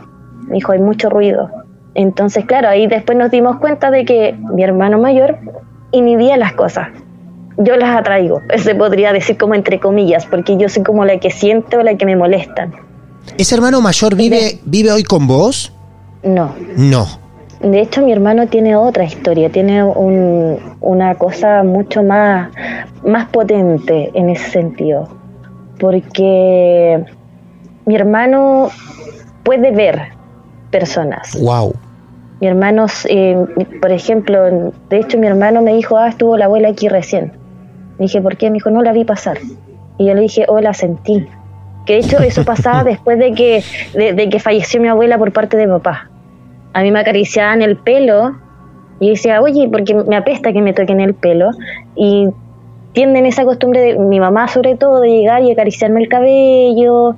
[0.46, 1.50] mi hijo, hay mucho ruido.
[1.94, 5.38] Entonces, claro, ahí después nos dimos cuenta de que mi hermano mayor
[5.92, 6.88] inhibía las cosas.
[7.56, 11.30] Yo las atraigo, se podría decir como entre comillas, porque yo soy como la que
[11.30, 12.74] siento, la que me molestan.
[13.38, 15.72] ¿Ese hermano mayor vive, vive hoy con vos?
[16.22, 16.54] No.
[16.76, 17.06] No.
[17.60, 22.50] De hecho, mi hermano tiene otra historia, tiene una cosa mucho más,
[23.02, 25.08] más potente en ese sentido.
[25.78, 27.02] Porque
[27.86, 28.68] mi hermano
[29.44, 30.08] puede ver
[30.70, 31.38] personas.
[31.40, 31.74] Wow.
[32.44, 33.42] Mi hermano, eh,
[33.80, 37.32] por ejemplo, de hecho mi hermano me dijo, ah, estuvo la abuela aquí recién.
[37.98, 38.50] Le dije, ¿por qué?
[38.50, 39.38] Me dijo, no la vi pasar.
[39.96, 41.26] Y yo le dije, oh, la sentí.
[41.86, 45.56] Que de hecho eso pasaba después de que, de, que falleció mi abuela por parte
[45.56, 46.10] de papá.
[46.74, 48.36] A mí me acariciaban el pelo
[49.00, 51.48] y decía, oye, porque me apesta que me toquen el pelo.
[51.96, 52.28] Y
[52.92, 57.16] tienden esa costumbre de mi mamá sobre todo de llegar y acariciarme el cabello.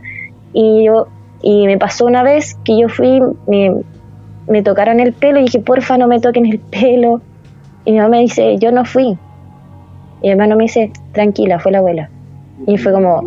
[0.53, 1.09] Y yo
[1.43, 3.83] y me pasó una vez que yo fui, me,
[4.49, 7.21] me tocaron el pelo y dije, porfa, no me toquen el pelo.
[7.85, 9.17] Y mi mamá me dice, yo no fui.
[10.23, 12.11] Y mi hermano me dice, tranquila, fue la abuela.
[12.67, 13.23] Y fue como...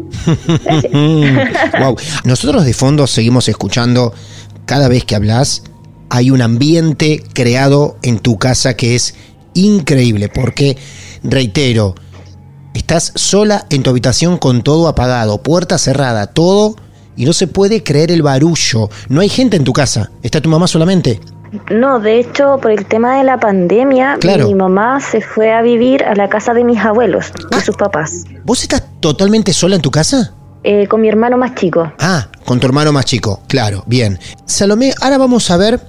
[1.80, 1.96] wow.
[2.26, 4.14] Nosotros de fondo seguimos escuchando
[4.66, 5.64] cada vez que hablas.
[6.10, 9.16] Hay un ambiente creado en tu casa que es
[9.54, 10.78] increíble porque,
[11.24, 11.96] reitero,
[12.74, 16.76] estás sola en tu habitación con todo apagado, puerta cerrada, todo,
[17.20, 18.90] y no se puede creer el barullo.
[19.10, 21.20] No hay gente en tu casa, está tu mamá solamente.
[21.70, 26.02] No, de hecho, por el tema de la pandemia, mi mamá se fue a vivir
[26.06, 27.62] a la casa de mis abuelos, de ah.
[27.62, 28.24] sus papás.
[28.46, 30.34] ¿Vos estás totalmente sola en tu casa?
[30.64, 31.92] Eh, con mi hermano más chico.
[32.00, 34.18] Ah, con tu hermano más chico, claro, bien.
[34.46, 35.82] Salomé, ahora vamos a ver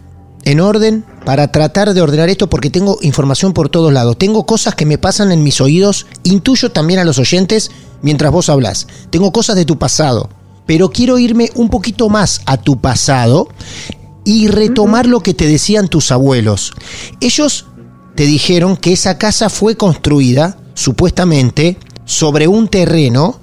[0.44, 4.18] en orden para tratar de ordenar esto porque tengo información por todos lados.
[4.18, 7.70] Tengo cosas que me pasan en mis oídos, intuyo también a los oyentes
[8.02, 8.88] mientras vos hablas.
[9.10, 10.30] Tengo cosas de tu pasado,
[10.70, 13.48] pero quiero irme un poquito más a tu pasado
[14.24, 16.74] y retomar lo que te decían tus abuelos.
[17.20, 17.66] Ellos
[18.14, 23.40] te dijeron que esa casa fue construida, supuestamente, sobre un terreno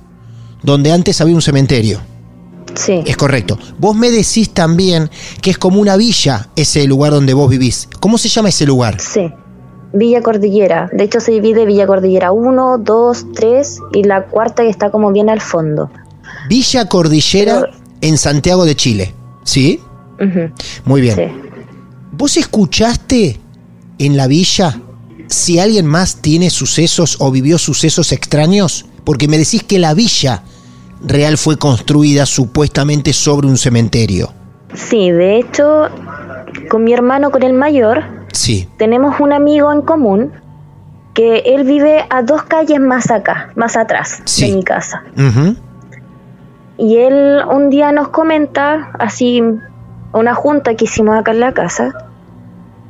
[0.63, 1.99] donde antes había un cementerio.
[2.75, 3.03] Sí.
[3.05, 3.59] Es correcto.
[3.77, 5.11] Vos me decís también
[5.41, 7.89] que es como una villa ese lugar donde vos vivís.
[7.99, 9.01] ¿Cómo se llama ese lugar?
[9.01, 9.33] Sí.
[9.91, 10.89] Villa Cordillera.
[10.93, 15.11] De hecho se divide Villa Cordillera 1, 2, 3 y la cuarta que está como
[15.11, 15.89] bien al fondo.
[16.47, 17.69] Villa Cordillera
[18.01, 19.13] en Santiago de Chile.
[19.43, 19.81] ¿Sí?
[20.85, 21.41] Muy bien.
[22.11, 23.39] ¿Vos escuchaste
[23.99, 24.79] en la villa
[25.27, 28.85] si alguien más tiene sucesos o vivió sucesos extraños?
[29.03, 30.43] Porque me decís que la villa
[31.01, 34.33] real fue construida supuestamente sobre un cementerio.
[34.73, 35.89] Sí, de hecho,
[36.69, 38.67] con mi hermano, con el mayor, sí.
[38.77, 40.31] tenemos un amigo en común
[41.13, 45.03] que él vive a dos calles más acá, más atrás de mi casa.
[46.77, 49.41] Y él un día nos comenta, así
[50.13, 52.07] una junta que hicimos acá en la casa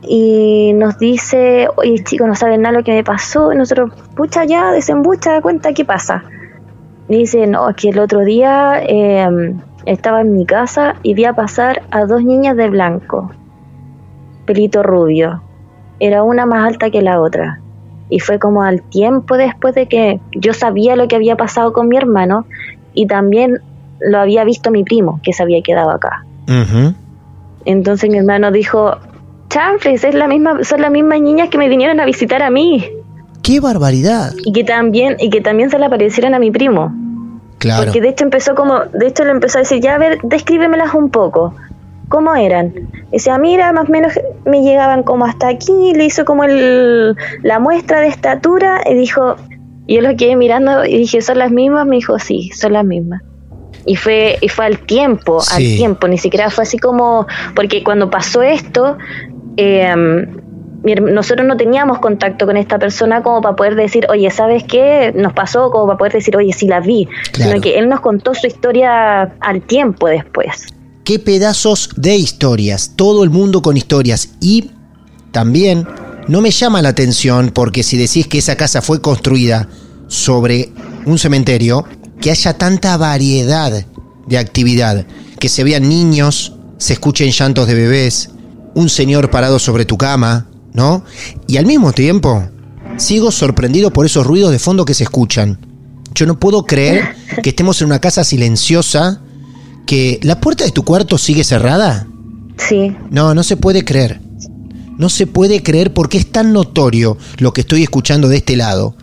[0.01, 3.51] y nos dice, oye chicos, no saben nada lo que me pasó.
[3.51, 6.23] Y nosotros, pucha ya, desembucha, cuenta qué pasa.
[7.07, 11.33] Dice, no, es que el otro día eh, estaba en mi casa y vi a
[11.33, 13.31] pasar a dos niñas de blanco,
[14.45, 15.41] pelito rubio.
[15.99, 17.61] Era una más alta que la otra.
[18.09, 21.89] Y fue como al tiempo después de que yo sabía lo que había pasado con
[21.89, 22.45] mi hermano
[22.93, 23.61] y también
[23.99, 26.25] lo había visto mi primo, que se había quedado acá.
[27.65, 28.97] Entonces mi hermano dijo,
[29.49, 32.85] chanfles, es la misma, son las mismas niñas que me vinieron a visitar a mí.
[33.43, 34.33] ¡Qué barbaridad!
[34.43, 36.93] Y que también, y que también se le aparecieron a mi primo.
[37.57, 37.85] Claro.
[37.85, 40.93] Porque de hecho empezó como, de hecho le empezó a decir, ya a ver, descríbemelas
[40.93, 41.53] un poco.
[42.09, 42.73] ¿Cómo eran?
[43.11, 44.13] Decía, mira, más o menos
[44.45, 49.35] me llegaban como hasta aquí, le hizo como el, la muestra de estatura y dijo,
[49.87, 51.85] y yo lo quedé mirando y dije, ¿son las mismas?
[51.85, 53.21] Me dijo, sí, son las mismas.
[53.87, 58.09] Y fue, y fue al tiempo, al tiempo, ni siquiera fue así como, porque cuando
[58.09, 58.97] pasó esto,
[59.55, 60.27] eh,
[60.95, 65.13] nosotros no teníamos contacto con esta persona como para poder decir, oye, ¿sabes qué?
[65.15, 67.07] Nos pasó como para poder decir, oye, sí la vi.
[67.33, 70.67] Sino que él nos contó su historia al tiempo después.
[71.03, 74.35] Qué pedazos de historias, todo el mundo con historias.
[74.39, 74.71] Y
[75.31, 75.87] también
[76.27, 79.67] no me llama la atención porque si decís que esa casa fue construida
[80.07, 80.69] sobre
[81.05, 81.85] un cementerio,
[82.19, 83.85] que haya tanta variedad
[84.27, 85.05] de actividad,
[85.39, 88.29] que se vean niños, se escuchen llantos de bebés,
[88.75, 91.03] un señor parado sobre tu cama, ¿no?
[91.47, 92.43] Y al mismo tiempo,
[92.97, 95.59] sigo sorprendido por esos ruidos de fondo que se escuchan.
[96.13, 99.21] Yo no puedo creer que estemos en una casa silenciosa,
[99.85, 102.07] que la puerta de tu cuarto sigue cerrada.
[102.57, 102.95] Sí.
[103.09, 104.21] No, no se puede creer.
[104.97, 108.95] No se puede creer porque es tan notorio lo que estoy escuchando de este lado.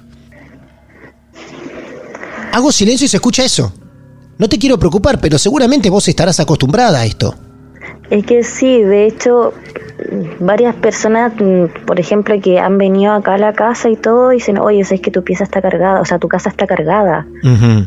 [2.54, 3.72] Hago silencio y se escucha eso.
[4.38, 7.34] No te quiero preocupar, pero seguramente vos estarás acostumbrada a esto.
[8.10, 9.52] Es que sí, de hecho,
[10.38, 14.58] varias personas, mm, por ejemplo, que han venido acá a la casa y todo, dicen,
[14.58, 17.26] oye, es que tu pieza está cargada, o sea, tu casa está cargada,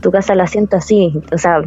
[0.01, 1.13] tu casa la siento así.
[1.32, 1.62] O sea,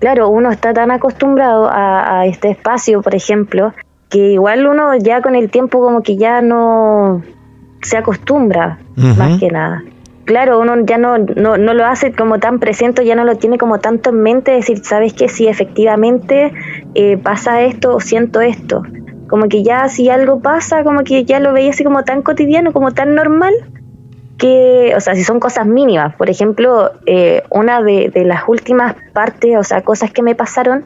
[0.00, 3.74] claro, uno está tan acostumbrado a, este espacio, por ejemplo,
[4.08, 7.22] que igual uno ya con el tiempo como que ya no
[7.82, 9.82] se acostumbra, más que nada.
[10.28, 13.78] Claro, uno ya no, no, lo hace como tan presente, ya no lo tiene como
[13.78, 15.26] tanto en mente, decir, ¿sabes qué?
[15.26, 16.52] Si efectivamente
[16.94, 18.82] eh, pasa esto o siento esto
[19.26, 22.74] como que ya si algo pasa, como que ya lo veía así como tan cotidiano,
[22.74, 23.54] como tan normal,
[24.36, 29.56] que, o sea, si son cosas mínimas, por ejemplo, eh, una de, las últimas partes,
[29.56, 30.84] o sea, cosas que me pasaron,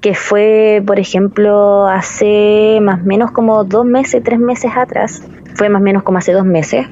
[0.00, 5.22] que fue, por ejemplo, hace más o menos como dos meses, tres meses atrás,
[5.54, 6.86] fue más o menos como hace dos meses,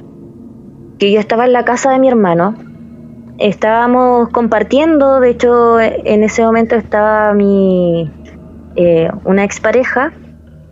[0.99, 2.55] que yo estaba en la casa de mi hermano,
[3.39, 8.11] estábamos compartiendo, de hecho, en ese momento estaba mi,
[8.77, 10.13] eh, una expareja,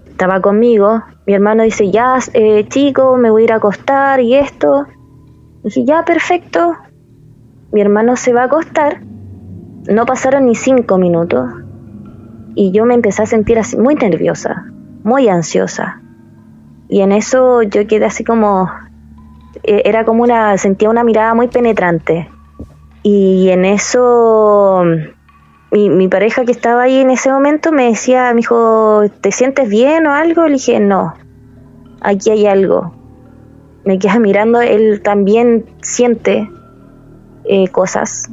[0.08, 4.34] estaba conmigo, mi hermano dice, ya, eh, chico, me voy a ir a acostar y
[4.34, 4.86] esto.
[5.64, 6.72] dije, ya, perfecto.
[7.72, 9.00] Mi hermano se va a acostar.
[9.88, 11.50] No pasaron ni cinco minutos.
[12.54, 14.66] Y yo me empecé a sentir así, muy nerviosa,
[15.02, 16.00] muy ansiosa.
[16.88, 18.70] Y en eso yo quedé así como,
[19.62, 22.28] era como una, sentía una mirada muy penetrante.
[23.02, 24.84] Y en eso
[25.70, 30.06] mi, pareja que estaba ahí en ese momento me decía, me dijo, ¿te sientes bien
[30.06, 30.46] o algo?
[30.46, 31.14] Le dije, no,
[32.00, 32.94] aquí hay algo.
[33.84, 36.48] Me queda mirando, él también siente
[37.44, 38.30] eh, cosas.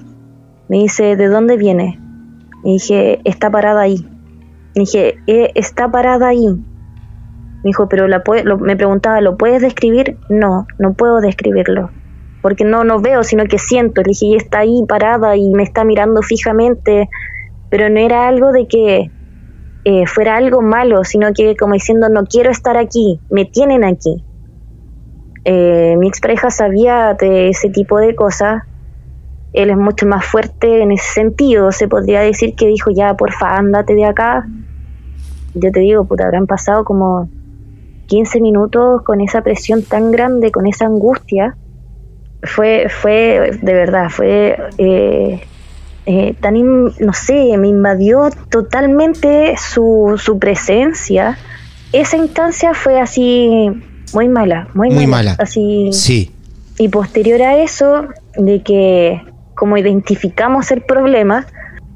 [0.70, 2.00] Me dice, ¿de dónde viene?
[2.64, 4.08] Me dije, está parada ahí.
[4.76, 6.48] Me dije, eh, está parada ahí.
[7.64, 8.22] Me dijo, pero la
[8.60, 10.18] me preguntaba, ¿lo puedes describir?
[10.30, 11.92] No, no puedo describirlo.
[12.42, 14.02] Porque no, no veo, sino que siento.
[14.02, 17.10] Le dije, y está ahí parada y me está mirando fijamente
[17.74, 19.10] pero no era algo de que
[19.84, 24.24] eh, fuera algo malo, sino que como diciendo, no quiero estar aquí, me tienen aquí.
[25.44, 28.62] Eh, mi expareja sabía de ese tipo de cosas,
[29.54, 33.56] él es mucho más fuerte en ese sentido, se podría decir que dijo, ya, porfa,
[33.56, 34.46] ándate de acá.
[35.56, 37.28] Yo te digo, puta, habrán pasado como
[38.14, 41.58] 15 minutos con esa presión tan grande, con esa angustia.
[42.44, 45.42] Fue, fue, de verdad, fue eh,
[46.06, 46.54] eh, tan,
[47.00, 51.40] no sé, me invadió totalmente su, su presencia.
[51.92, 53.72] Esa instancia fue así
[54.14, 55.90] muy mala, muy, muy mala, Así.
[55.92, 56.32] Sí.
[56.78, 59.24] Y posterior a eso, de que
[59.56, 61.48] como identificamos el problema,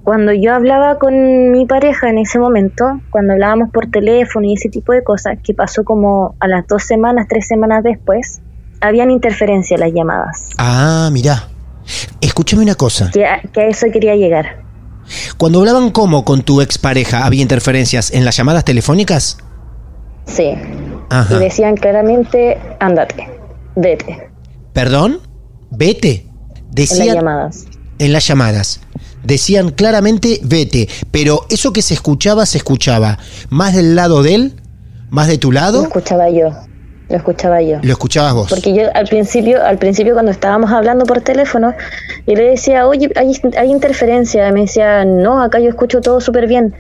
[0.08, 4.70] cuando yo hablaba con mi pareja en ese momento, cuando hablábamos por teléfono y ese
[4.70, 8.40] tipo de cosas, que pasó como a las dos semanas, tres semanas después,
[8.80, 10.52] habían interferencia las llamadas.
[10.58, 11.50] Ah, mira.
[12.22, 13.12] Escúchame una cosa.
[13.12, 14.64] Que a, eso quería llegar.
[15.36, 19.40] Cuando hablaban como con tu expareja, ¿había interferencias en las llamadas telefónicas?
[20.26, 20.54] Sí.
[21.32, 23.28] Y decían claramente, ándate,
[23.76, 24.30] vete.
[24.72, 25.20] ¿Perdón?
[25.70, 26.28] ¿Vete?
[26.72, 27.02] Decían...
[27.02, 27.66] En las llamadas.
[28.00, 28.80] en las llamadas.
[29.24, 33.18] Decían claramente vete, pero eso que se escuchaba, se escuchaba.
[33.50, 34.54] ¿Más del lado de él?
[35.10, 35.82] ¿Más de tu lado?
[35.82, 36.52] Lo escuchaba yo.
[37.10, 37.80] Lo escuchaba yo.
[37.82, 38.50] Lo escuchabas vos.
[38.50, 41.74] Porque yo al principio, al principio cuando estábamos hablando por teléfono,
[42.26, 44.52] yo le decía, oye, hay, hay interferencia.
[44.52, 46.76] Me decía, no, acá yo escucho todo súper bien.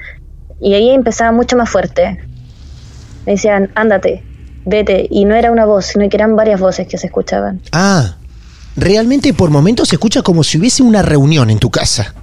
[0.59, 2.19] Y ahí empezaba mucho más fuerte.
[3.25, 4.23] Me decían, ándate,
[4.65, 5.07] vete.
[5.09, 7.61] Y no era una voz, sino que eran varias voces que se escuchaban.
[7.71, 8.17] Ah,
[8.75, 12.13] realmente por momentos se escucha como si hubiese una reunión en tu casa.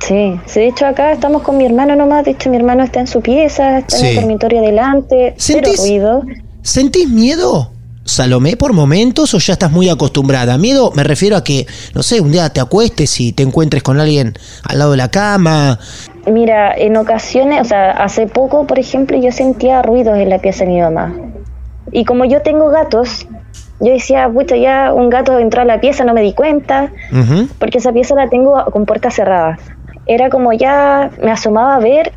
[0.00, 3.00] Sí, sí, de hecho acá estamos con mi hermano nomás, de hecho mi hermano está
[3.00, 6.22] en su pieza, está en el dormitorio adelante, cero ruido.
[6.62, 7.72] ¿Sentís miedo,
[8.04, 10.56] Salomé, por momentos o ya estás muy acostumbrada?
[10.56, 14.00] Miedo me refiero a que, no sé, un día te acuestes y te encuentres con
[14.00, 14.34] alguien
[14.64, 15.78] al lado de la cama.
[16.26, 20.64] Mira, en ocasiones, o sea, hace poco, por ejemplo, yo sentía ruidos en la pieza
[20.64, 21.14] de mi mamá.
[21.90, 23.26] Y como yo tengo gatos,
[23.80, 26.92] yo decía, pucha, ya un gato entró a la pieza, no me di cuenta,
[27.58, 29.58] porque esa pieza la tengo con puerta cerrada
[30.08, 32.12] era como ya me asomaba a ver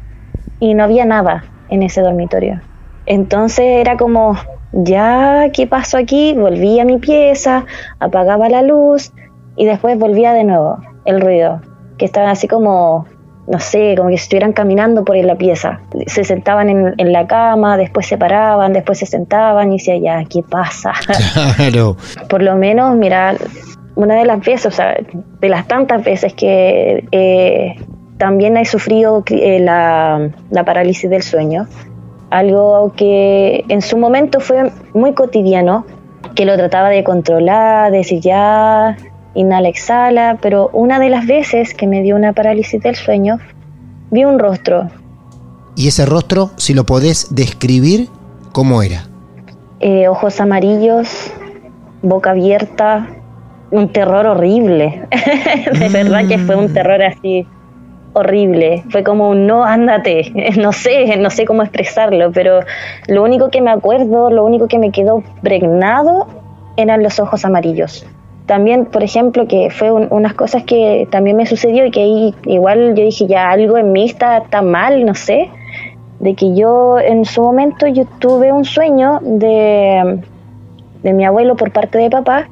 [0.60, 2.62] y no había nada en ese dormitorio.
[3.06, 4.38] Entonces era como,
[4.72, 6.34] ya, ¿qué pasó aquí?
[6.34, 7.66] Volví a mi pieza,
[8.00, 9.12] apagaba la luz
[9.56, 11.62] y después volvía de nuevo el ruido,
[11.98, 13.06] que estaban así como,
[13.48, 15.82] no sé, como que estuvieran caminando por la pieza.
[16.08, 20.26] Se sentaban en, en, la cama, después se paraban, después se sentaban y decía, ya,
[20.30, 20.94] ¿qué pasa?
[21.58, 21.98] Claro.
[22.30, 23.36] por lo menos, mira,
[24.04, 24.96] una de las veces, o sea,
[25.40, 27.76] de las tantas veces que eh,
[28.18, 30.32] también he sufrido eh, la,
[30.66, 31.68] parálisis del sueño,
[32.30, 35.86] algo que en su momento fue muy cotidiano,
[36.36, 38.98] que lo trataba de controlar, de decir ya,
[39.34, 43.40] inhala, exhala, pero una de las veces que me dio una parálisis del sueño,
[44.12, 44.90] vi un rostro.
[45.76, 48.08] ¿Y ese rostro, si lo podés describir,
[48.52, 49.08] cómo era?
[49.80, 51.32] Eh, ojos amarillos,
[52.04, 53.08] boca abierta,
[53.72, 55.08] un terror horrible.
[55.80, 56.74] de verdad que fue un mm.
[56.74, 57.48] terror así
[58.14, 58.84] horrible.
[58.90, 60.52] Fue como un no, ándate.
[60.62, 62.60] No sé, no sé cómo expresarlo, pero
[63.08, 66.28] lo único que me acuerdo, lo único que me quedó pregnado
[66.78, 68.06] eran los ojos amarillos.
[68.46, 72.96] También, por ejemplo, que fue unas cosas que también me sucedió y que ahí igual
[72.96, 75.50] yo dije, ya algo en mí está, está mal, no sé,
[76.20, 80.22] de que yo en su momento yo tuve un sueño de,
[81.04, 82.50] de mi abuelo por parte de papá,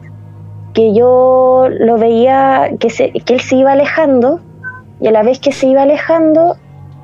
[0.73, 4.39] que yo lo veía que, se, que él se iba alejando
[5.01, 6.58] y a la vez que se iba alejando,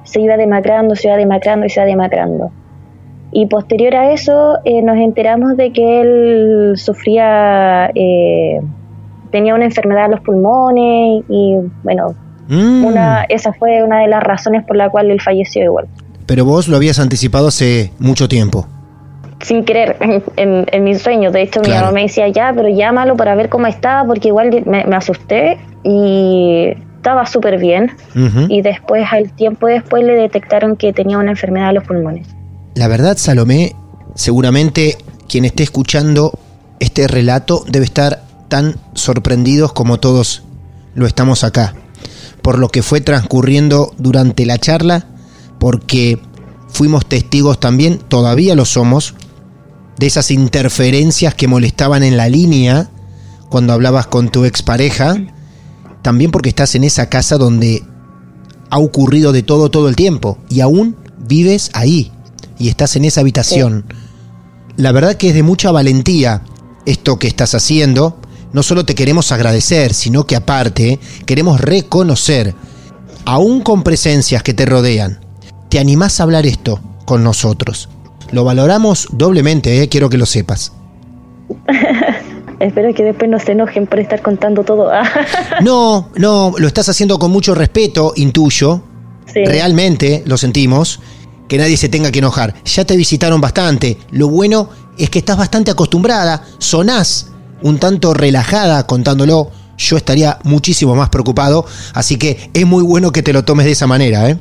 [0.04, 2.52] se iba demacrando, se iba demacrando y se iba demacrando.
[3.32, 8.62] Y posterior a eso eh, nos enteramos de que él sufría, eh,
[9.32, 12.16] tenía una enfermedad en los pulmones y bueno,
[12.48, 12.86] mm.
[12.86, 15.88] una, esa fue una de las razones por la cual él falleció igual.
[16.26, 18.68] Pero vos lo habías anticipado hace mucho tiempo
[19.42, 19.98] sin querer
[20.38, 21.34] en, en, mis sueños.
[21.34, 24.64] De hecho, mi mamá me decía, ya, pero llámalo para ver cómo estaba, porque igual
[24.66, 27.92] me, asusté y estaba súper bien.
[28.50, 32.28] Y después, al tiempo después, le detectaron que tenía una enfermedad de los pulmones.
[32.76, 33.76] La verdad, Salomé,
[34.16, 36.38] seguramente quien esté escuchando
[36.80, 40.44] este relato debe estar tan sorprendidos como todos
[40.94, 41.74] lo estamos acá,
[42.42, 45.06] por lo que fue transcurriendo durante la charla,
[45.60, 46.20] porque
[46.70, 49.16] fuimos testigos también, todavía lo somos,
[49.98, 52.90] de esas interferencias que molestaban en la línea
[53.50, 55.16] cuando hablabas con tu expareja,
[56.02, 57.84] también porque estás en esa casa donde
[58.70, 62.12] ha ocurrido de todo todo el tiempo y aún vives ahí
[62.58, 63.86] y estás en esa habitación.
[64.78, 66.42] La verdad que es de mucha valentía
[66.86, 68.20] esto que estás haciendo.
[68.54, 72.56] No solo te queremos agradecer, sino que aparte queremos reconocer,
[73.26, 75.20] aún con presencias que te rodean,
[75.70, 77.90] te animás a hablar esto con nosotros.
[78.32, 80.74] Lo valoramos doblemente, eh, quiero que lo sepas.
[82.60, 84.90] Espero que después no se enojen por estar contando todo.
[85.62, 88.82] no, no, lo estás haciendo con mucho respeto, intuyo.
[89.34, 91.02] Realmente lo sentimos.
[91.48, 92.56] Que nadie se tenga que enojar.
[92.64, 93.98] Ya te visitaron bastante.
[94.10, 96.44] Lo bueno es que estás bastante acostumbrada.
[96.58, 99.52] Sonás un tanto relajada contándolo.
[99.78, 101.66] Yo estaría muchísimo más preocupado.
[101.94, 104.40] Así que es muy bueno que te lo tomes de esa manera, ¿eh?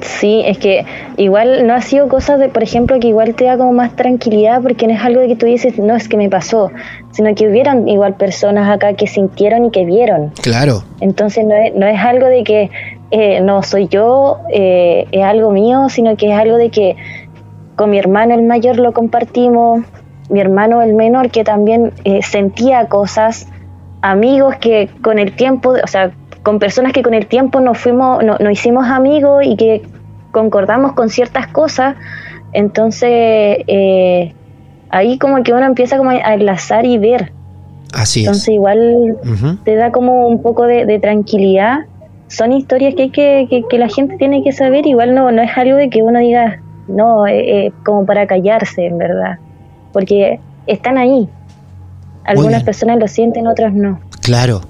[0.00, 0.84] Sí, es que
[1.16, 4.60] igual no ha sido cosa de, por ejemplo, que igual te da como más tranquilidad
[4.60, 6.70] porque no es algo de que tú dices, no es que me pasó,
[7.12, 10.32] sino que hubieran igual personas acá que sintieron y que vieron.
[10.42, 10.84] Claro.
[11.00, 12.70] Entonces no es, no es algo de que
[13.10, 16.96] eh, no soy yo, eh, es algo mío, sino que es algo de que
[17.74, 19.82] con mi hermano el mayor lo compartimos,
[20.28, 23.48] mi hermano el menor que también eh, sentía cosas,
[24.02, 26.12] amigos que con el tiempo, o sea,
[26.46, 29.82] con personas que con el tiempo nos fuimos, no, nos hicimos amigos y que
[30.30, 31.96] concordamos con ciertas cosas,
[32.52, 33.10] entonces
[33.66, 34.32] eh,
[34.90, 37.32] ahí como que uno empieza como a enlazar y ver
[37.92, 38.54] Así Entonces es.
[38.54, 39.16] igual
[39.64, 41.78] te da como un poco de, de tranquilidad.
[42.28, 44.86] Son historias que, hay que, que, que la gente tiene que saber.
[44.86, 48.86] Igual no, no es algo de que uno diga, no, eh, eh, como para callarse,
[48.86, 49.38] en verdad.
[49.92, 50.38] Porque
[50.68, 51.28] están ahí.
[52.22, 53.98] Algunas personas lo sienten, otras no.
[54.20, 54.60] Claro.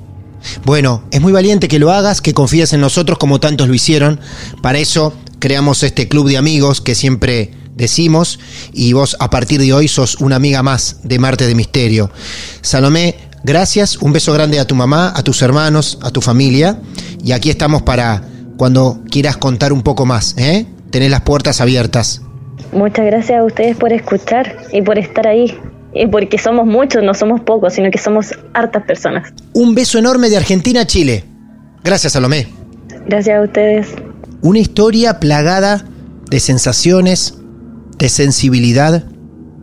[0.65, 4.21] Bueno, es muy valiente que lo hagas, que confíes en nosotros como tantos lo hicieron.
[4.63, 8.41] Para eso creamos este club de amigos que siempre decimos
[8.73, 12.11] y vos a partir de hoy sos una amiga más de Marte de Misterio.
[12.63, 16.81] Salomé, gracias, un beso grande a tu mamá, a tus hermanos, a tu familia
[17.23, 18.23] y aquí estamos para
[18.57, 20.67] cuando quieras contar un poco más, ¿eh?
[20.91, 22.23] Tenés las puertas abiertas.
[22.73, 25.59] Muchas gracias a ustedes por escuchar y por estar ahí.
[25.99, 29.33] Y porque somos muchos, no somos pocos, sino que somos hartas personas.
[29.55, 31.25] Un beso enorme de Argentina a Chile.
[31.83, 32.49] Gracias, Salomé.
[33.07, 33.89] Gracias a ustedes.
[34.43, 35.85] Una historia plagada
[36.31, 37.39] de sensaciones,
[37.99, 39.05] de sensibilidad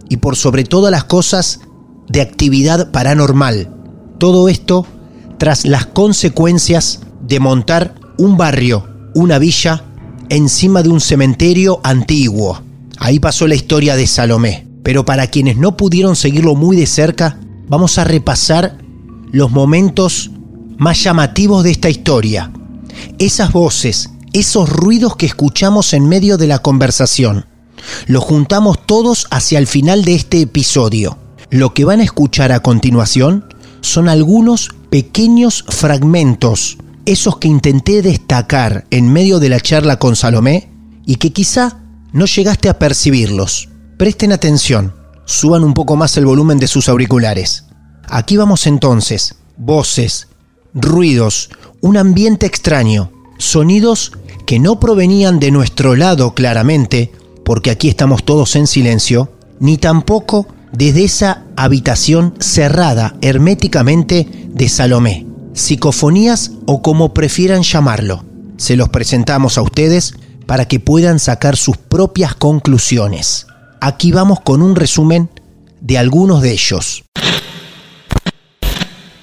[0.10, 1.60] y por sobre todas las cosas
[2.10, 3.70] de actividad paranormal.
[4.18, 4.88] Todo esto
[5.38, 9.84] tras las consecuencias de montar un barrio, una villa,
[10.30, 12.62] encima de un cementerio antiguo.
[12.98, 14.73] Ahí pasó la historia de Salomé.
[14.84, 18.78] Pero para quienes no pudieron seguirlo muy de cerca, vamos a repasar
[19.32, 20.32] los momentos
[20.78, 22.52] más llamativos de esta historia.
[23.18, 27.46] Esas voces, esos ruidos que escuchamos en medio de la conversación.
[28.08, 31.18] Lo juntamos todos hacia el final de este episodio.
[31.50, 33.46] Lo que van a escuchar a continuación
[33.82, 40.70] son algunos pequeños fragmentos, esos que intenté destacar en medio de la charla con Salomé
[41.06, 41.80] y que quizá
[42.12, 43.70] no llegaste a percibirlos.
[44.04, 44.94] Presten atención,
[45.24, 47.68] suban un poco más el volumen de sus auriculares.
[48.10, 50.28] Aquí vamos entonces, voces,
[50.74, 51.50] ruidos,
[51.80, 54.12] un ambiente extraño, sonidos
[54.46, 57.14] que no provenían de nuestro lado claramente,
[57.46, 59.32] porque aquí estamos todos en silencio,
[59.62, 65.26] ni tampoco desde esa habitación cerrada herméticamente de Salomé.
[65.54, 68.26] Psicofonías o como prefieran llamarlo.
[68.58, 73.48] Se los presentamos a ustedes para que puedan sacar sus propias conclusiones.
[73.86, 75.30] Aquí vamos con un resumen
[75.82, 77.04] de algunos de ellos.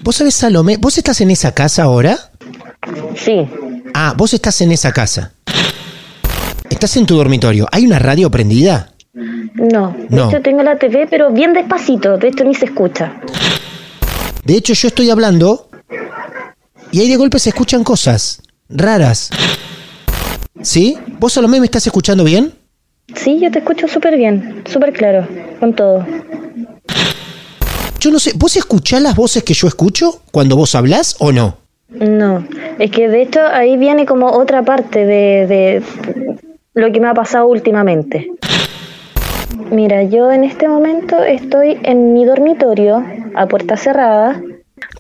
[0.03, 0.77] ¿Vos sabés, Salomé?
[0.77, 2.19] ¿Vos estás en esa casa ahora?
[3.17, 3.49] Sí,
[3.95, 5.33] Ah, vos estás en esa casa.
[6.69, 7.67] Estás en tu dormitorio.
[7.73, 8.93] ¿Hay una radio prendida?
[9.15, 9.97] no.
[10.11, 10.29] De No.
[10.29, 12.19] hecho, tengo la TV, pero bien despacito.
[12.19, 13.19] De hecho, ni se escucha.
[14.45, 15.71] De hecho, yo estoy hablando
[16.93, 19.31] y ahí de golpe se escuchan cosas raras.
[20.63, 20.99] ¿Sí?
[21.19, 22.53] ¿Vos, Salomé, me estás escuchando bien?
[23.15, 25.27] Sí, yo te escucho súper bien, súper claro,
[25.59, 26.07] con todo.
[27.99, 31.59] Yo no sé, ¿vos escuchás las voces que yo escucho cuando vos hablás o no?
[31.89, 32.47] No,
[32.79, 35.83] es que de hecho ahí viene como otra parte de, de
[36.75, 38.31] lo que me ha pasado últimamente.
[39.71, 43.05] Mira, yo en este momento estoy en mi dormitorio,
[43.35, 44.41] a puerta cerrada.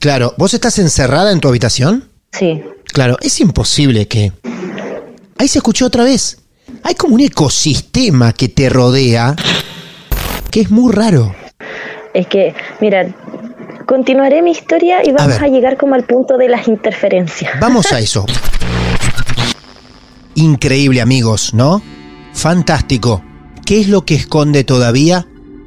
[0.01, 2.05] Claro, ¿vos estás encerrada en tu habitación?
[2.33, 4.33] Sí, Claro, es imposible que...
[5.39, 6.39] Ahí se escuchó otra vez.
[6.83, 9.37] Hay como un ecosistema que te rodea
[10.51, 11.35] que es muy raro.
[12.15, 13.07] es que, mira,
[13.87, 15.45] continuaré mi historia y vamos ver.
[15.45, 17.59] a, llegar como al punto de las interferencias.
[17.61, 18.27] Vamos a eso.
[20.35, 21.83] Increíble amigos, ¿no?
[22.33, 23.23] Fantástico.
[23.67, 25.27] ¿Qué es lo que esconde todavía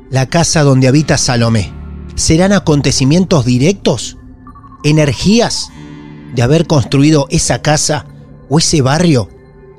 [0.10, 1.72] la casa donde habita Salomé?
[2.16, 4.18] ¿Serán acontecimientos directos?
[4.84, 5.70] ¿Energías
[6.34, 8.06] de haber construido esa casa
[8.50, 9.30] o ese barrio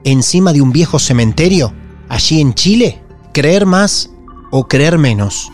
[0.04, 1.72] encima de un viejo cementerio
[2.08, 3.02] allí en Chile?
[3.32, 4.10] ¿Creer más
[4.50, 5.50] o creer menos?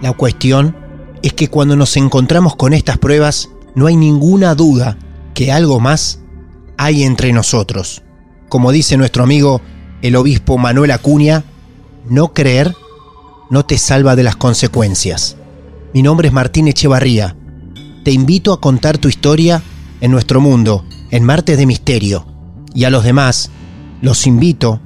[0.00, 0.76] La cuestión
[1.22, 4.98] es que cuando nos encontramos con estas pruebas, no hay ninguna duda
[5.34, 6.18] que algo más
[6.76, 8.02] hay entre nosotros.
[8.48, 9.62] Como dice nuestro amigo
[10.02, 11.44] el obispo Manuel Acuña,
[12.08, 12.74] no creer
[13.52, 15.36] no te salva de las consecuencias.
[15.92, 17.36] Mi nombre es Martín Echevarría.
[18.02, 19.62] Te invito a contar tu historia
[20.00, 22.26] en nuestro mundo, en Martes de Misterio.
[22.74, 23.50] Y a los demás,
[24.02, 24.80] los invito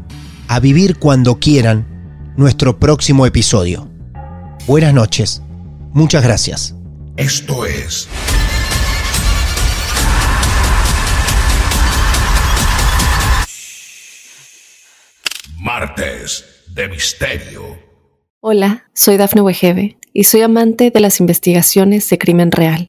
[0.46, 3.88] a vivir cuando quieran nuestro próximo episodio.
[4.66, 5.42] Buenas noches.
[5.92, 6.76] Muchas gracias.
[7.16, 8.06] Esto es
[15.58, 17.78] Martes de Misterio.
[18.40, 22.88] Hola, soy Dafne Wegebe y soy amante de las investigaciones de crimen real.